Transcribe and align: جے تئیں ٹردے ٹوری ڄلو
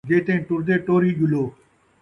جے 0.09 0.17
تئیں 0.25 0.41
ٹردے 0.47 0.75
ٹوری 0.85 1.11
ڄلو 1.17 1.43